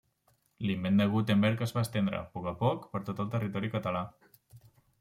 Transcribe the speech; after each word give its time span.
L'invent 0.69 0.97
de 1.01 1.05
Gutenberg 1.11 1.61
es 1.67 1.75
va 1.75 1.83
estendre, 1.87 2.21
a 2.23 2.33
poc 2.39 2.49
a 2.55 2.55
poc, 2.63 2.89
per 2.95 3.03
tot 3.11 3.23
el 3.27 3.31
territori 3.37 3.73
català. 3.77 4.05